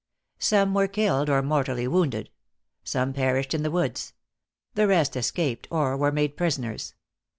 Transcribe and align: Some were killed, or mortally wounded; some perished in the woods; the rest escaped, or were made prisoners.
Some 0.39 0.73
were 0.73 0.87
killed, 0.87 1.29
or 1.29 1.43
mortally 1.43 1.87
wounded; 1.87 2.31
some 2.83 3.13
perished 3.13 3.53
in 3.53 3.61
the 3.61 3.69
woods; 3.69 4.13
the 4.73 4.87
rest 4.87 5.15
escaped, 5.15 5.67
or 5.69 5.95
were 5.95 6.11
made 6.11 6.35
prisoners. 6.35 6.95